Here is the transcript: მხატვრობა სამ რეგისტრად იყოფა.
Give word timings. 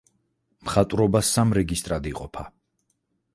მხატვრობა 0.69 1.21
სამ 1.33 1.53
რეგისტრად 1.59 2.09
იყოფა. 2.13 2.47